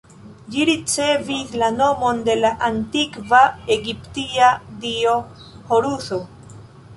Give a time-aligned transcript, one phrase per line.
[0.53, 3.43] Ĝi ricevis la nomon de la antikva
[3.77, 4.49] egiptia
[4.87, 5.15] dio
[5.71, 6.21] Horuso.